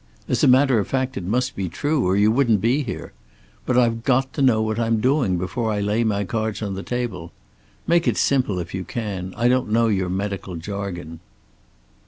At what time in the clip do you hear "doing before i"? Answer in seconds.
4.99-5.79